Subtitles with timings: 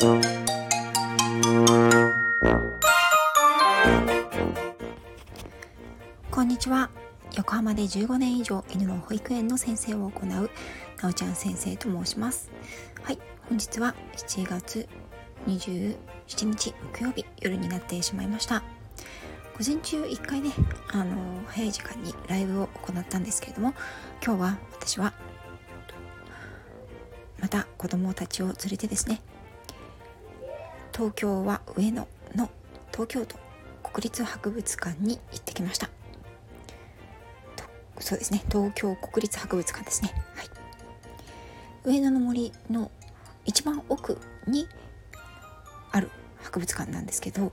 [0.00, 0.06] こ
[6.42, 6.88] んにちは。
[7.34, 10.50] 横浜で15年以上犬の保育園の先生を行うな
[11.08, 12.48] おちゃん先生と申します。
[13.02, 14.88] はい本日は7月
[15.48, 15.96] 27
[16.44, 18.62] 日木曜日夜になってしまいました。
[19.58, 20.52] 午前中1回ね
[20.92, 23.74] あの早い時間にライブを行ったんですけれども
[24.24, 25.12] 今日は私は
[27.40, 29.20] また子供たちを連れてですね
[30.98, 32.50] 東京は上野の
[32.90, 33.36] 東京都
[33.84, 35.88] 国立博物館に行ってきました。
[38.00, 38.42] そうですね。
[38.50, 40.12] 東京国立博物館ですね。
[40.34, 40.48] はい。
[41.84, 42.90] 上野の森の
[43.46, 44.66] 一番奥に
[45.92, 46.10] ある
[46.42, 47.52] 博物館なんですけど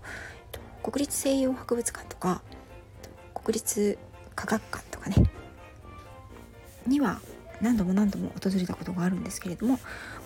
[0.81, 2.41] 国立西洋博物館とか
[3.35, 3.99] 国立
[4.35, 5.17] 科学館とかね
[6.87, 7.21] には
[7.61, 9.79] 何度も何度も訪れたことがあるんですけれども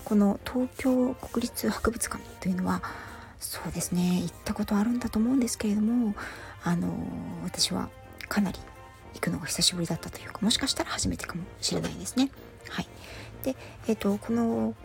[0.06, 2.81] この東京国立博物館というのは
[3.40, 6.14] そうですね行ったことあるんだと思うんですけれども
[6.64, 6.94] あの
[7.44, 7.90] 私は
[8.28, 8.59] かなり
[9.14, 12.30] 行くのが久しぶりだったというかもしかしたら初めてかもしれないですね。
[12.70, 12.88] はい、
[13.44, 13.56] で、
[13.88, 14.76] えーと、この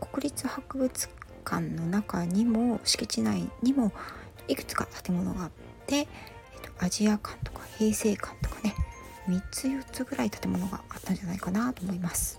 [0.00, 1.08] 国立博物
[1.44, 3.92] 館の中にも敷地内にも
[4.46, 5.50] いくつか建物があっ
[5.86, 6.06] て、えー
[6.78, 8.74] と、アジア館とか平成館とかね
[9.28, 12.38] 3つ4つぐらい建物があったんじゃないかなと思います。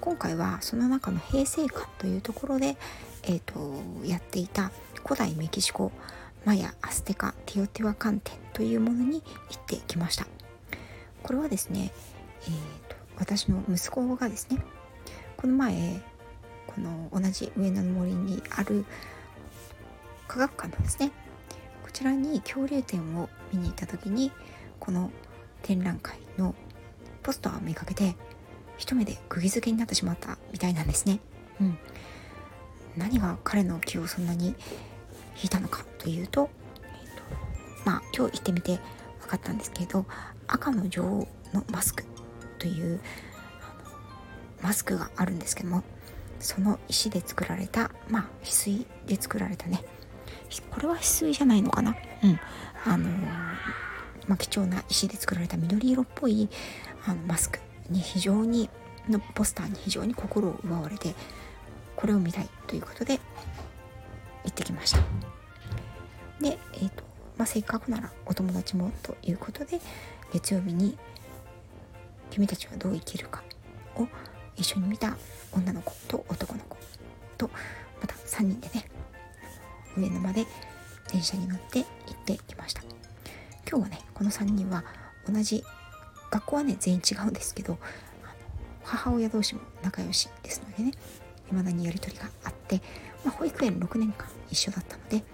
[0.00, 2.76] 今回はその中の平成館というところで、
[3.26, 4.70] えーと、やっていた
[5.04, 5.90] 古代メキシコ
[6.44, 10.26] マヤアステカティオティワカン店というものに行ってきました
[11.24, 11.92] これはですね、
[12.42, 12.50] えー
[12.88, 14.62] と、私の息子がですね
[15.36, 16.00] この前
[16.68, 18.84] この同じ上野の森にある
[20.28, 21.10] 科学館なんですね
[21.82, 24.30] こちらに恐竜展を見に行った時に
[24.78, 25.10] この
[25.62, 26.54] 展覧会の
[27.24, 28.14] ポスターを見かけて
[28.78, 31.18] 一目で釘付けになってしまったみたいなんですね。
[31.60, 31.78] うん、
[32.96, 34.48] 何が彼の気をそんなに
[35.36, 36.48] 引いたのかというと,、
[36.82, 37.22] えーと
[37.84, 38.80] まあ、今日行ってみて
[39.20, 40.06] 分かったんですけど
[40.46, 42.04] 赤の女王のマスク
[42.58, 43.00] という
[44.62, 45.82] マスクがあるんですけども
[46.40, 49.84] その石で作られたまあ翡翠で作られたね。
[50.70, 51.96] これは翡翠じゃないのかな？
[52.22, 52.40] うん。
[52.84, 53.08] あの
[54.28, 56.48] まあ、貴重な石で作られた緑色っぽい
[57.06, 57.58] あのマスク
[57.90, 58.68] に非常に
[59.08, 61.14] のポスターに非常に心を奪われて
[61.94, 62.48] これを見たい。
[62.66, 63.14] ということで
[64.44, 64.98] 行ってきました。
[66.40, 67.02] で、えーと
[67.36, 69.80] まあ、せっかくならお友達もということで
[70.32, 70.96] 月曜日に
[72.30, 73.42] 「君たちはどう生きるか」
[73.96, 74.06] を
[74.56, 75.16] 一緒に見た
[75.52, 76.76] 女の子と男の子
[77.38, 77.50] と
[78.00, 78.90] また3人でね
[79.96, 80.46] 上野まで
[81.12, 82.82] 電車に乗って行ってきました。
[83.68, 84.84] 今日はねこの3人は
[85.28, 85.64] 同じ
[86.30, 87.78] 学校はね全員違うんですけど
[88.84, 90.92] 母親同士も仲良しですのでね
[91.48, 92.55] 未だにやり取りがあって、
[93.24, 95.24] まあ、保育園6年間一緒だったので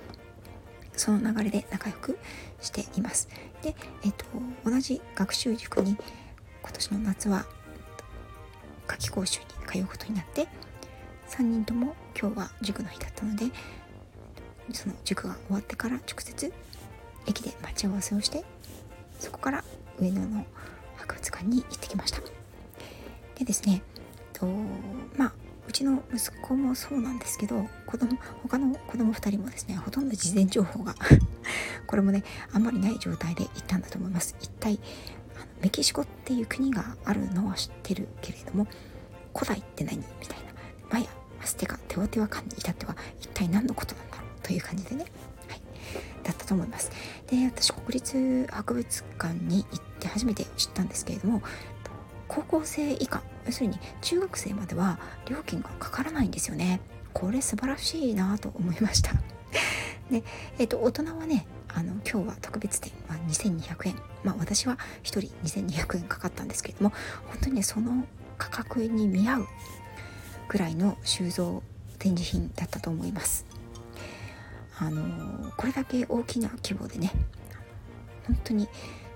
[0.96, 2.18] その流れで仲良く
[2.60, 3.28] しています。
[3.62, 4.24] で、えっと、
[4.64, 5.96] 同じ学習塾に
[6.62, 7.46] 今年の夏は
[8.86, 10.48] 夏期講習に通うことになって
[11.28, 13.46] 3人とも今日は塾の日だったので
[14.72, 16.52] その塾が終わってから直接
[17.26, 18.44] 駅で待ち合わせをして
[19.18, 19.64] そこから
[19.98, 20.44] 上野の
[20.96, 22.20] 博物館に行ってきました。
[23.38, 23.82] でですね
[24.32, 24.46] と
[25.16, 25.32] まあ
[25.68, 30.94] うちの息子もそうなんですけど子供他の子供2人もですねほとんど事前情報が
[31.86, 34.34] これもねあんまりない状態で行ったんだと思います。
[34.40, 34.80] 一体
[35.60, 38.66] メキシコっていう国があるのは知ってるけれども
[39.32, 40.52] 古代って何みたいな。
[40.90, 41.06] マヤ
[41.42, 45.06] アステカテオテワカンに至っては一体何のことなんだろうという感じでね、
[45.48, 45.62] はい、
[46.22, 46.90] だったと思います。
[47.28, 51.42] で私国立博物館に行って初めて知ったんですけれども
[52.28, 56.80] 高校生以下要するに中学生までは料金がかからないんですよね。
[57.12, 59.12] これ素晴らしいなと思いました。
[60.10, 60.22] で、
[60.58, 63.96] えっ、ー、と大人はねあの今日は特別展は2200円。
[64.24, 66.92] まあ私は1人2200円かかったんですけれども
[67.26, 68.06] 本当にねその
[68.38, 69.48] 価格に見合う
[70.48, 71.60] ぐらいの収蔵
[71.98, 73.46] 展示品だったと思います。
[74.78, 77.12] あのこれだけ大きな規模でね
[78.26, 78.68] 本当に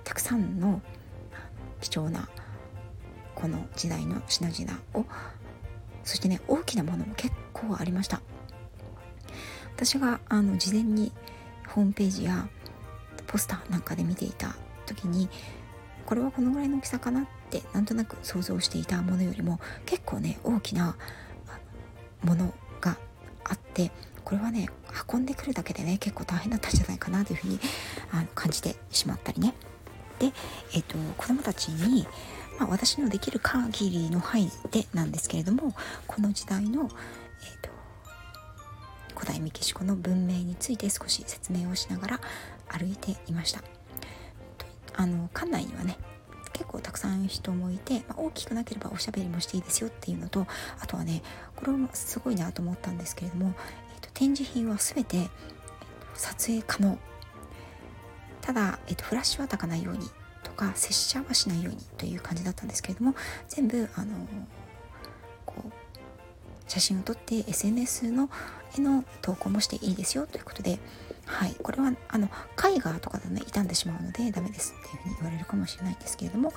[0.04, 0.80] たくさんの
[1.80, 2.28] 貴重な
[3.36, 5.04] この時代の品々を
[6.02, 8.20] そしてね大きなものも結構ありました。
[9.76, 11.12] 私があの事前に
[11.68, 12.48] ホームページや
[13.26, 14.56] ポスターなんかで見ていた
[14.86, 15.28] 時に
[16.06, 20.96] これはこのぐらいの大きさかなってなんとなく想像していたものよりも結構ね大きな
[22.22, 22.96] ものが
[23.44, 23.90] あって
[24.24, 24.70] これはね
[25.12, 27.60] 運んでくるだけでね結構大変だったんじゃないかなというふうに
[28.12, 29.54] あの感じてしまったりね。
[30.18, 30.32] で、
[30.72, 32.06] えーと、子どもたちに
[32.58, 35.74] まあ、私のできる限りの範囲でなんですけれども
[36.06, 36.88] この時代の、えー
[37.62, 37.70] と
[39.14, 42.20] 古、代メキシコの文明について少し説明をしながら
[42.68, 43.62] 歩いていました。
[44.98, 45.98] あの館内にはね
[46.54, 50.46] 結構たくさん人もいて、まあ、大きくなければおしゃべりもしていいですよっていうのと
[50.80, 51.22] あとはね
[51.54, 53.54] これもすごいなと思ったんですけれども、
[53.94, 55.28] えーと、展示品は全て、
[56.14, 56.98] 撮影可能。
[58.40, 60.08] ただ、えーと、フラッシュはたかないように
[60.56, 63.14] か拙者はしないようにという感じだったんですけれども
[63.48, 64.14] 全部あの
[65.44, 65.72] こう
[66.66, 68.28] 写真を撮って SNS の
[68.76, 70.78] への投稿もしていいですよということで
[71.26, 76.52] はい、これはあの絵画とかでね傷んでしまうのでダメですっていうふうに言われるかもしれないんですけれども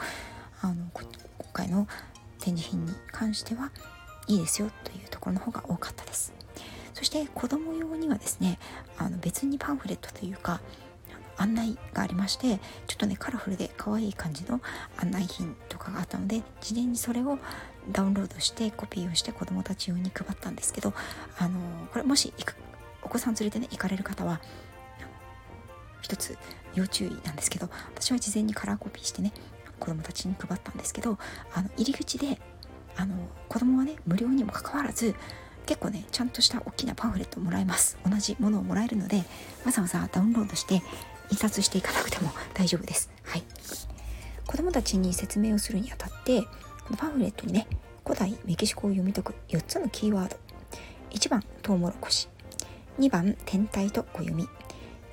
[0.62, 1.08] あの今
[1.52, 1.88] 回の
[2.40, 3.72] 展示品に関しては
[4.28, 6.34] いいですよというところの方が多かったです。
[6.94, 8.60] そして子供用にはですね
[8.98, 10.62] あの別にパンフレットというか
[11.40, 14.62] 案内がありましてちょっとねカラフルで可愛い感じの
[14.98, 17.40] 案内品とかがあったので事前にそれを
[17.92, 20.94] ダウンロードしてコピーをして子どもたち用に配ったんですけど
[21.40, 21.60] あの
[21.92, 22.56] これもし行く
[23.02, 24.42] お子さん連れてね行かれる方は
[26.02, 26.38] 一つ
[26.76, 29.32] 要注意なんですけど私は事前にカラーコピーしてね
[29.80, 31.18] 子供たちに配ったんですけど
[31.54, 32.40] あの入り口で
[32.98, 33.16] あの
[33.48, 35.16] 子供はね無料にもかかわらず
[35.66, 37.98] 結構ねちゃんとした大きなパンフレットをもらえます。
[38.04, 39.24] 同じものをもらえるので
[39.66, 40.82] わざわざダウンロードして
[41.32, 43.12] 印刷していかなくても大丈夫です。
[43.24, 43.44] はい。
[44.46, 46.48] 子供たちに説明をするにあたってこ
[46.92, 47.68] のパンフレットにね
[48.04, 50.38] 古代メキシコを読み解く4つのキーワード。
[51.12, 52.28] 1番トウモロコシ。
[53.00, 54.48] 2番天体と暦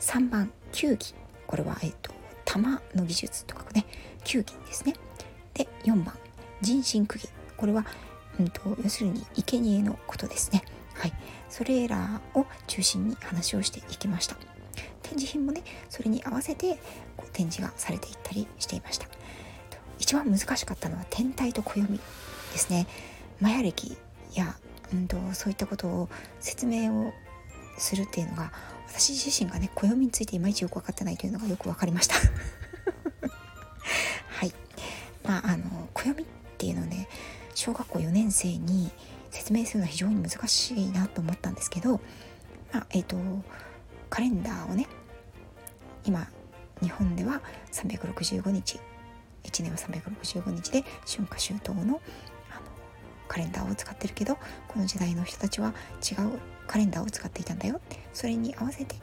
[0.01, 1.15] 3番球技。
[1.47, 2.13] これはえっと
[2.45, 3.85] 玉の技術とかね
[4.25, 4.95] 球技ですね。
[5.55, 6.15] で4番
[6.61, 7.87] 人身釘これは、
[8.39, 10.63] うんと、要するに生贄のことですね。
[10.95, 11.13] はい。
[11.49, 14.37] それらを中心に話をしていきました。
[15.09, 16.79] 展示品もねそれに合わせて
[17.17, 19.07] こう展示がされていったりしていました。
[19.99, 22.01] 一番難しかったのは天体と暦で
[22.59, 22.87] すね。
[23.41, 23.97] マヤ歴
[24.35, 24.57] や、
[24.93, 26.09] うんとそういったことを
[26.41, 27.13] 説明を
[27.79, 28.53] するっていうのが
[28.89, 32.15] 私自身がね暦についていまいちよく分かってないというのがよく分かりました。
[34.29, 34.53] はい。
[35.25, 36.27] まああの暦っ
[36.59, 37.09] ていうのね
[37.55, 38.91] 小学校4年生に
[39.31, 42.01] 説明するのは非常に難しいなと思ったんですけど、
[42.73, 43.17] まあ、えっ、ー、と
[44.09, 44.87] カレンダーをね
[46.05, 46.27] 今
[46.83, 47.41] 日本では
[47.73, 48.79] 365日
[49.45, 52.01] 1年は365日で春夏秋冬の
[53.29, 54.37] カレンダーを使ってるけど
[54.69, 57.81] この時代の人たちは違うカレンダーを使っていたんだよ。
[58.13, 58.97] それに合わせて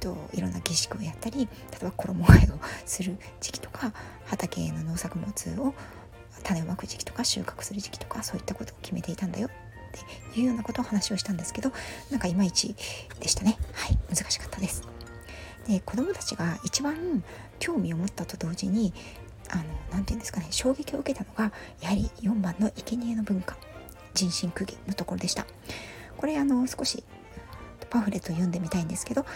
[0.00, 3.92] といろんな儀式をやったり例えば衣替えをする時期とか
[4.26, 5.74] 畑への農作物を
[6.42, 9.50] 種をまく時期とか収穫する時期とかそういったことを決めていたんだよ。
[10.00, 11.72] っていうようなことを話をしたんですけど
[12.10, 12.74] なんかいまいち
[13.20, 13.58] でしたね。
[13.72, 13.98] はい。
[14.14, 14.82] 難しかったです。
[15.66, 17.24] で子どもたちが一番
[17.58, 18.92] 興味を持ったと同時に
[19.50, 20.46] あの何て言うんですかね。
[20.50, 23.56] 衝撃を受けたのがやはり4番の生贄の文化。
[24.14, 25.46] 人身釘のところでした。
[26.16, 27.04] これあの少し
[27.90, 29.26] パンフレットを読んでみたいんですけど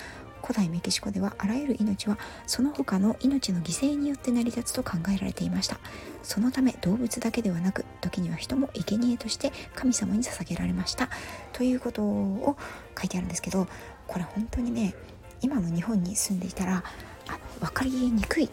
[0.43, 5.79] 古代メキシコではあらゆる命はその他の命の犠牲によって成り立つと考えられていました
[6.23, 11.09] そのため動物だけではなく時には人も生贄として神様に捧げられました
[11.53, 12.57] ということを
[12.99, 13.67] 書いてあるんですけど
[14.07, 14.95] これ本当にね
[15.41, 16.85] 今の日本に住んでいたら
[17.29, 18.51] あの分かりにくい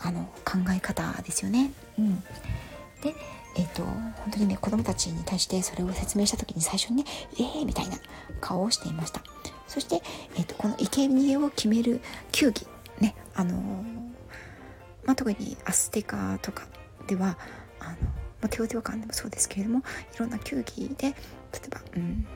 [0.00, 1.70] あの考え方ですよね。
[1.98, 2.20] うん、
[3.02, 3.14] で
[3.56, 7.04] えっ、ー、と本当にね子供たちに対してそれを説明した時に最初にね
[7.38, 7.96] 「えー!」みたいな
[8.40, 9.22] 顔をしていました
[9.72, 10.02] そして、
[10.36, 12.66] えーと、この生贄を決める球技
[13.00, 13.56] ねあの
[15.04, 16.66] まあ、特にアステカとか
[17.06, 17.38] では
[17.80, 17.96] あの、ま
[18.42, 19.80] あ、テオテオカンでもそうですけれども
[20.14, 21.14] いろんな球技で例え
[21.70, 22.26] ば、うん、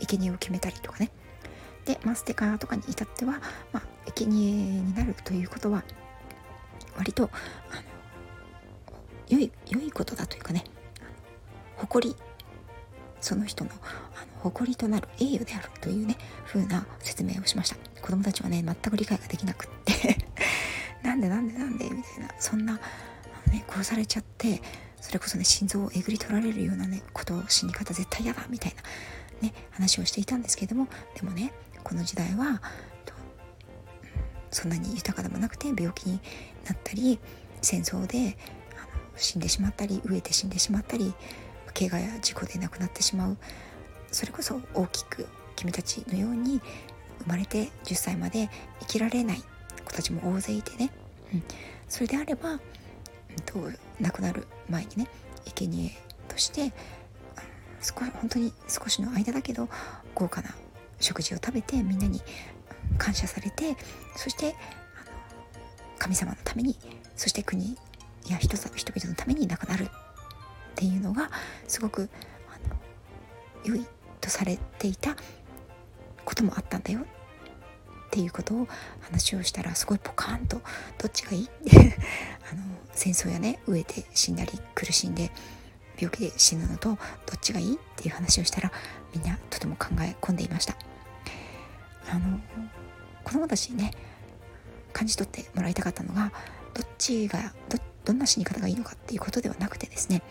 [0.00, 1.10] 生贄を決めたりとかね。
[1.84, 3.40] でマステカとかに至っては、
[3.72, 3.82] まあ、
[4.14, 5.84] 生贄になるということは
[6.96, 7.30] 割と
[7.70, 7.82] あの
[9.28, 10.64] 良い良いことだというかね
[11.76, 12.16] 誇り
[13.20, 13.70] その人の
[14.42, 16.16] 誇りとなる栄誉であるというね
[16.46, 17.76] 風な説明をしました。
[18.00, 20.16] 子供たちはね全く理解ができなくって。
[21.02, 21.84] なんでなんでなんで？
[21.84, 22.34] みたいな。
[22.38, 22.80] そんな、
[23.46, 24.62] ね、殺されちゃって
[25.00, 28.74] それこそね心臓をえぐり取られるようなねことを死に方絶対嫌だみたい
[29.42, 32.62] なね話をしていたんですけれどもでもねこの時代は
[34.50, 36.20] そんなに豊かでもなくて病気に
[36.66, 37.18] なったり
[37.62, 38.36] 戦争で
[39.16, 41.14] 死んでしまったり飢えて死んでしまったり
[41.72, 43.36] 怪我や事故で亡くなってしまう。
[44.10, 45.26] それこそ大きく
[45.56, 46.60] 君たちのように
[47.20, 48.48] 生まれて10歳まで
[48.80, 49.42] 生きられない
[49.84, 50.90] 子たちも大勢いてね、
[51.34, 51.42] うん、
[51.88, 52.58] それであれば、うん、
[53.44, 55.06] と亡くなる前にね
[55.44, 55.90] 生贄
[56.28, 56.72] として
[57.82, 59.68] 少本当に少しの間だけど
[60.14, 60.54] 豪華な
[61.00, 62.20] 食事を食べてみんなに
[62.98, 63.76] 感謝されて
[64.16, 64.54] そして
[65.98, 66.76] 神様のために
[67.16, 67.76] そして国
[68.28, 69.88] や人人々のために亡くなるっ
[70.74, 71.30] ていうのが
[71.66, 72.08] すごく
[72.48, 72.76] あの
[73.64, 73.86] 良い
[74.20, 75.16] とされていた
[76.24, 77.04] こともあったんだよっ
[78.10, 78.68] ていうことを
[79.00, 80.60] 話をしたらすごいポカーンと
[80.98, 81.48] どっちがいい？
[82.50, 82.62] あの
[82.92, 85.30] 戦争やね飢えて死んだり苦しんで
[85.96, 86.98] 病気で死ぬのとどっ
[87.40, 87.74] ちがいい？
[87.74, 88.72] っていう話をしたら
[89.14, 90.76] みんなとても考え込んでいました。
[92.10, 92.40] あの
[93.22, 93.92] 子供たちにね
[94.92, 96.32] 感じ取ってもらいたかったのが
[96.74, 100.22] どっちがどどんな死に方がいいのかっていうことではなくてですね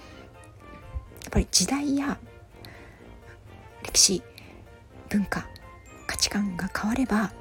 [1.23, 2.19] やっぱり時代や
[3.89, 4.21] 歴史
[5.09, 5.47] 文化
[6.05, 7.31] 価値観が変われば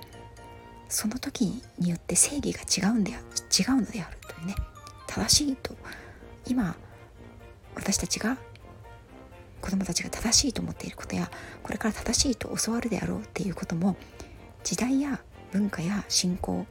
[0.88, 3.18] その時によって正義が違うんで違う
[3.82, 4.54] のであるというね
[5.06, 5.76] 正しいと
[6.46, 6.74] 今
[7.74, 8.38] 私たちが
[9.60, 11.30] 子供たちが正しいと思っていることや
[11.62, 13.96] これから正しいと教わるであろうっていうことも
[14.64, 15.20] 時代や
[15.52, 16.64] 文化や信仰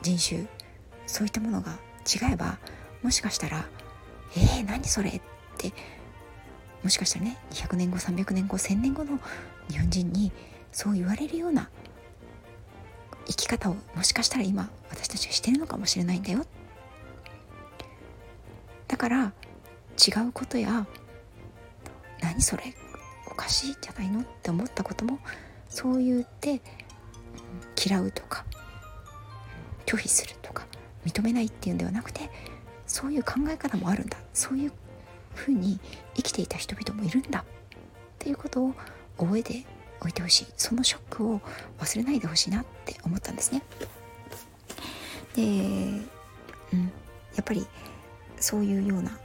[0.00, 0.46] 人種
[1.06, 1.72] そういったものが
[2.06, 2.58] 違えば
[3.02, 3.66] もしかしたら
[4.34, 5.20] 「えー、何それ?」っ
[5.58, 5.74] て
[6.82, 9.18] もしかしたらね200年後300年後1000年後の
[9.68, 10.32] 日本人に
[10.72, 11.68] そう言われるような
[13.26, 16.44] 生き方をもしかしたら今私たちがしてるのかもしれないんだよ。
[18.86, 19.32] だから
[19.98, 20.86] 違うことや
[22.22, 22.74] 何それ
[23.30, 24.20] おかしいじゃないの？
[24.20, 25.18] って思ったことも
[25.68, 26.60] そう言って
[27.86, 28.44] 嫌うとか
[29.84, 30.66] 拒否するとか
[31.04, 32.30] 認めないっていうんではなくて
[32.86, 34.16] そういう考え方もあるんだ。
[34.32, 34.72] そういう
[35.38, 35.78] ふうに
[36.14, 37.40] 生きていた人々もいるんだ。
[37.40, 37.44] っ
[38.18, 38.74] ていうことを
[39.18, 39.64] 覚えて
[40.00, 40.46] おいてほしい。
[40.56, 41.40] そのショックを
[41.78, 43.62] 忘れないでほしいなって思ったんですね。
[45.34, 46.82] で、うん、
[47.34, 47.66] やっぱり
[48.40, 49.18] そういうような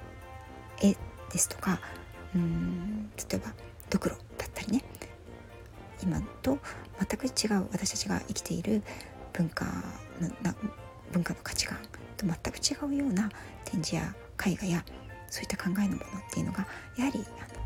[0.81, 0.95] 絵
[1.31, 1.79] ですとか
[2.35, 3.09] うん。
[3.29, 3.53] 例えば
[3.89, 4.83] ドクロだったりね。
[6.01, 6.59] 今と
[6.99, 8.83] 全く違う私たちが生きている
[9.31, 9.65] 文化
[10.19, 10.53] のな
[11.11, 11.77] 文化の価値観
[12.17, 13.29] と全く違うような
[13.63, 14.13] 展示や
[14.45, 14.83] 絵画や
[15.33, 17.59] そういった考えのものっていうのがやはりあの、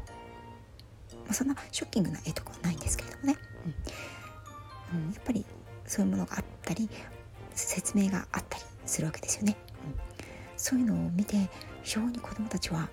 [1.15, 3.36] まあ、そんなショッキングな絵とかはないんですけれどもね、
[4.93, 5.45] うん、うん、やっぱり
[5.86, 6.89] そういうものがあったり
[7.53, 9.57] 説明があったりするわけですよね。
[9.86, 10.00] うん、
[10.55, 11.50] そういうのを見て
[11.83, 12.88] 非常に子どもたちは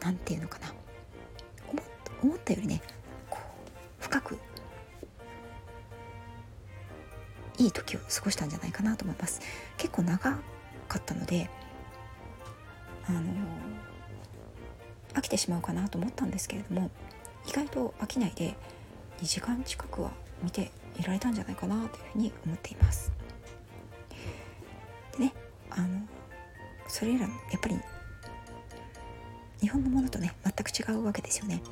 [0.00, 0.72] 何て言うのかな。
[2.22, 2.80] 思ったよりね
[3.28, 3.38] こ
[4.00, 4.38] う深く
[7.58, 9.42] いい時を過ごしたんじゃないかなと思います。
[9.76, 10.38] 結構長か
[10.96, 11.50] ったので
[13.06, 13.20] あの
[15.14, 16.90] 飽きてしまうかなと思ったんですけれども
[17.48, 18.56] 意外と飽きないで
[19.22, 20.10] 2時間近くは
[20.42, 23.12] 見ていられたんじゃないかなというふうに思っています。
[25.16, 25.32] でね
[25.70, 26.00] あの
[26.88, 27.76] それらやっぱり
[29.60, 31.62] 日本のものとね全く違うわけですよね。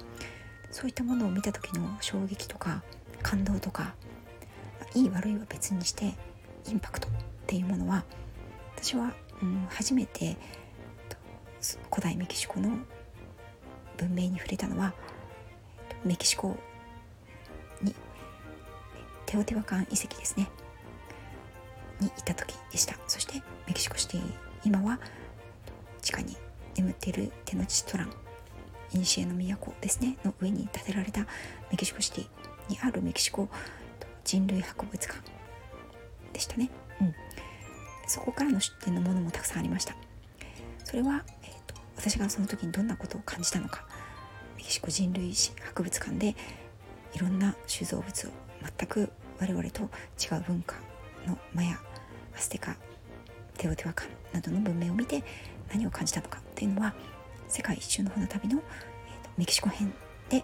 [0.71, 2.83] そういったものを見た時の衝撃とか
[3.23, 3.95] 感動とか
[4.95, 6.15] いい悪いは別にして
[6.67, 7.11] インパクトっ
[7.47, 8.05] ていうものは
[8.77, 10.37] 私は、うん、初めて
[11.91, 12.71] 古代メキシコの
[13.99, 14.93] 文明に触れたのは
[16.05, 16.57] メキシコ
[17.83, 17.95] に
[19.27, 20.49] テオティワカン遺跡ですね。
[22.01, 22.97] にいた時でした。
[23.07, 24.23] そしてメキシコシティ
[24.65, 24.99] 今は
[26.01, 26.37] 地下に
[26.75, 28.13] 眠っているテノチストラン
[28.93, 31.21] 古の都ですねの上に建てられた
[31.71, 32.27] メキシコシティ
[32.69, 33.49] にあるメキシコ
[34.25, 35.19] 人類博物館
[36.33, 36.71] でしたね、
[37.01, 37.15] うん、
[38.07, 39.97] そこからの出展のものもたくさんありました。
[40.85, 41.25] それは、
[42.03, 43.85] 私がその時にどんなことを感じたのか
[44.57, 46.35] メキシコ人類史博物館で
[47.15, 48.31] いろんな収蔵物を
[48.77, 50.75] 全く我々と違う文化
[51.29, 51.79] のマヤ
[52.35, 52.75] アステカ
[53.57, 55.23] テオテワカンなどの文明を見て
[55.71, 56.93] 何を感じたのかっていうのは
[57.47, 59.95] 世界一周の船旅の、えーとメキシコ編
[60.29, 60.43] で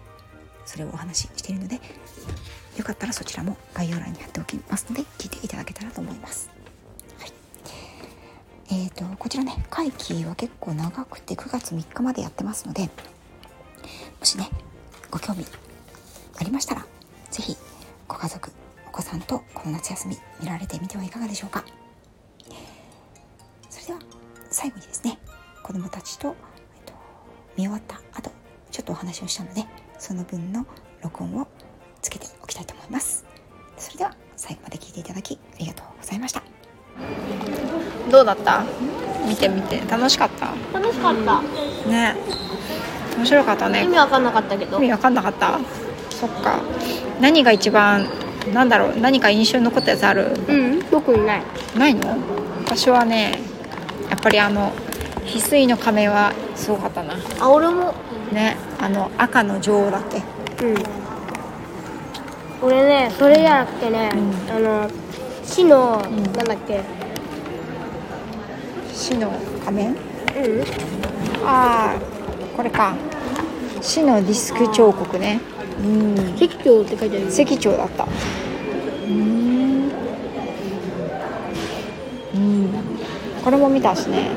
[0.63, 1.81] それをお話ししているので
[2.77, 6.58] よかったらそちらも概要欄に貼っておきますので聞いていただけたらと思います。
[8.71, 12.89] えーと、こちらね会期は結構長くて9月3日までやってますのでも
[14.23, 14.49] しね
[15.09, 15.45] ご興味
[16.39, 16.85] ありましたら
[17.31, 17.57] 是非
[18.07, 18.51] ご家族
[18.87, 21.63] お子さんとこの夏休み見られてみてはいかがでしょうか。
[23.69, 23.99] それでは
[24.49, 25.17] 最後にですね
[25.63, 26.33] 子どもたちと、えっ
[26.85, 26.93] と、
[27.55, 28.31] 見終わった後
[28.71, 29.65] ちょっとお話をしたので
[29.99, 30.65] その分の
[31.01, 31.47] 録音を
[32.01, 33.25] つけておきたいと思います
[33.77, 36.48] それでは最後まで聞いていただきありがとうございました
[38.09, 38.63] どうだった？
[39.27, 39.81] 見てみて。
[39.89, 40.47] 楽しかった？
[40.77, 41.41] 楽しかった。
[41.89, 42.15] ね。
[43.17, 43.83] 面白かったね。
[43.83, 44.77] 意味わかんなかったけど。
[44.77, 45.59] 意味わかんなかった？
[46.09, 46.59] そっか。
[47.21, 48.07] 何が一番
[48.53, 48.97] なんだろう？
[48.99, 50.31] 何か印象に残ったやつある？
[50.47, 50.79] うん。
[50.89, 51.43] 僕にない。
[51.77, 52.17] ないの？
[52.65, 53.39] 私はね
[54.09, 54.71] やっぱりあの
[55.25, 57.15] 翡翠の仮面はすごかったな。
[57.39, 57.93] あ俺も。
[58.31, 58.57] ね。
[58.79, 60.65] あの赤の女王だっけ？
[60.65, 60.83] うん。
[62.61, 64.89] 俺ねそれじゃなくてね、うん、あの
[65.43, 66.81] 死の、うん、なんだっけ？
[69.09, 69.31] 死の
[69.65, 69.87] 仮面？
[69.87, 69.95] うん。
[71.43, 71.99] ああ
[72.55, 72.95] これか。
[73.81, 75.41] 死のディスク彫刻ね。
[75.83, 76.35] うん。
[76.35, 78.05] 石彫って書いてある石彫だった。
[79.07, 79.91] うん。
[82.35, 82.69] うん
[83.43, 84.29] これも見たしね。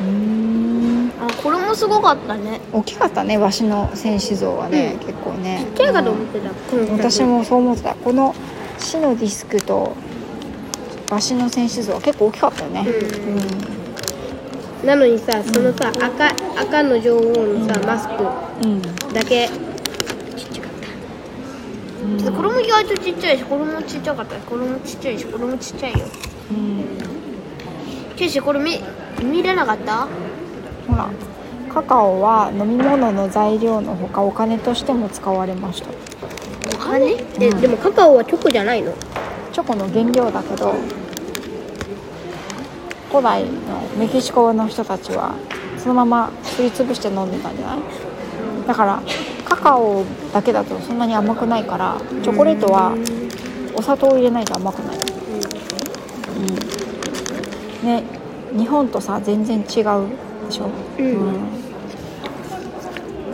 [0.00, 1.12] うん。
[1.20, 2.60] あこれもすごかったね。
[2.72, 5.06] 大きかったねわしの戦士像はね、うん。
[5.06, 5.64] 結構ね。
[5.64, 6.50] ちっちゃいかと思ってた。
[6.76, 7.94] うん私もそう思ってた。
[7.94, 8.34] この
[8.78, 9.94] 死のディスクと
[11.10, 12.86] わしの戦士像は結構大きかったよね
[14.84, 16.26] なのにさそのさ赤
[16.60, 18.14] 赤の女王のさマスク
[18.64, 19.48] うん、うんだけ。
[20.36, 20.72] ちっちゃかっ
[22.24, 24.36] たこれも意外とちっちゃいしこれもちっちゃかった。
[24.36, 25.98] これもちっちゃいしこれもちっちゃいよ。
[26.50, 26.84] うん。
[28.16, 28.80] ケイシこれ見
[29.22, 30.06] 見れなかった？
[30.86, 31.10] ほら。
[31.72, 35.88] カカオは飲み物の材料のほかお金としても使われました。
[36.74, 37.16] お金？
[37.40, 38.94] えでもカカオはチョコじゃないの？
[39.52, 40.74] チョコの原料だけど
[43.10, 43.50] 古代の
[43.98, 45.34] メキシコの人たちは
[45.78, 47.78] そのまますりつぶして飲んでたんじゃない？
[48.66, 49.02] だから
[49.44, 52.92] カカオだけだとそんなに甘くないからチョコレートは
[53.74, 54.96] お砂糖を入れないと甘くない、
[57.82, 58.04] うん、ね
[58.56, 61.50] 日本とさ全然違うでしょ、うん。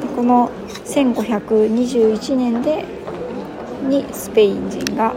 [0.01, 0.51] でこの
[0.85, 2.85] 1521年で
[3.83, 5.15] にスペイン人が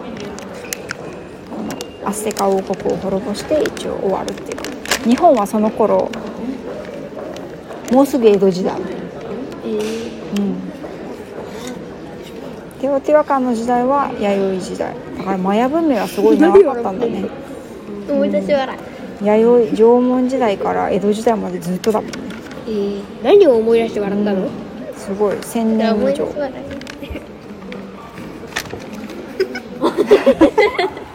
[2.03, 6.09] アステカ王国を滅ぼして一応終わるっていう日本はその頃
[7.91, 8.79] もうすぐ江戸時代。
[8.79, 8.83] うん。
[12.79, 14.95] テオティワカンの時代は弥生時代。
[15.17, 17.27] だからマヤ文明はすごい長かったんだね。
[18.07, 18.77] 思い出し笑
[19.21, 19.25] い。
[19.25, 22.17] 弥生縄文時代から江戸時代までずっとだもんね
[22.67, 24.33] えー何を思い出して笑った。
[24.33, 24.47] の、
[24.95, 25.35] すごい。
[25.37, 26.29] 1000いや思い年以上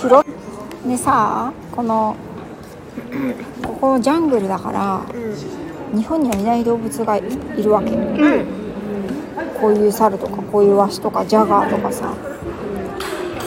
[0.00, 0.28] 広
[0.86, 2.16] いでさこの
[3.62, 5.02] ここジャングルだから
[5.94, 7.22] 日本にはいない動物がい
[7.62, 7.90] るわけ。
[7.90, 8.62] うん
[9.60, 12.12] こういう猿とかこういうワシとかジャガーとかさ。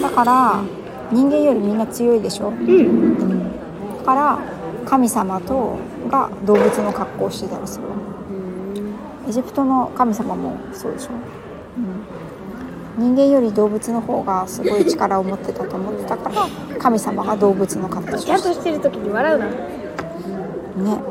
[0.01, 0.63] だから
[1.11, 3.43] 人間よりみんな強いでしょ、うん
[3.97, 4.39] だから
[4.85, 5.77] 神様と
[6.09, 7.85] が動物の格好をしてたりする。
[9.27, 11.09] エジプトの神様もそうでしょ、
[11.77, 12.05] うん、
[12.97, 16.47] 人間より動物の方がすごい力を持ってたと思ってたから
[16.79, 19.45] 神様が動物の格好をちゃんしてとしてる時に笑うな。
[19.47, 19.51] ね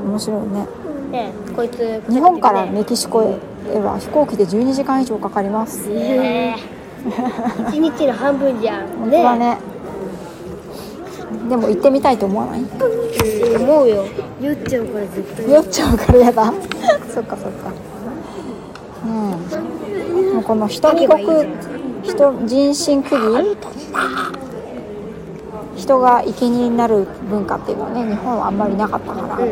[0.07, 0.67] 面白いね。
[1.13, 5.89] でこいつ日本からメキシコへは飛行機で12時間以上かかります。
[5.91, 6.55] え。
[6.55, 8.89] ー一日の半分じゃん。
[8.89, 9.59] 本当だね。
[11.49, 12.65] でも行ってみたいと思わない？
[13.61, 14.07] 思うよ。
[14.41, 15.53] 酔っちゃうから絶対。
[15.53, 16.53] 酔っちゃうからやだ。
[17.13, 17.73] そっかそっか。
[19.05, 20.35] うん。
[20.35, 21.27] もうこの人に国
[22.05, 23.57] 人人身区議
[25.77, 29.47] 人が生贄になる文化っていうのはね日本はあんまりなかったから、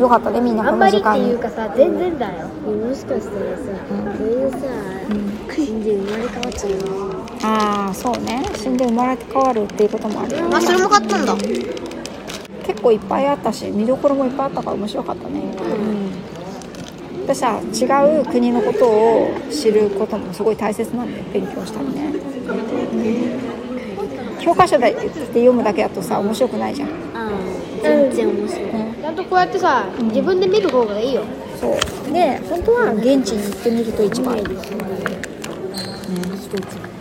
[0.00, 2.48] よかったねみんなこあんまりっての時間にいうかさ全然だよ。
[2.48, 4.58] もしかしたらさそういうさ
[5.54, 6.80] 死んで生まれ変わっちゃうの
[7.42, 8.42] ああそうね。
[8.54, 10.56] 死んで生まれ変わるっていうこともあるよね。
[10.56, 11.34] あそれも買ったんだ。
[12.66, 15.99] 結構いっぱいあったし見どころもいっぱいあったから面白かったね、うん、
[17.22, 22.12] 私は違う国のことを知ることもすごい大切なんで勉強したりね、
[24.38, 24.94] うん、教科書で
[25.28, 26.88] 読むだけだとさ面白くないじゃん。
[27.82, 28.70] 全然面白い。
[29.00, 31.22] ちゃんとこうやってさ自分で見る方がいいよ。
[31.58, 31.72] そう。
[32.12, 34.50] で本当は現地に行ってみると一番いい、一
[36.60, 36.99] つ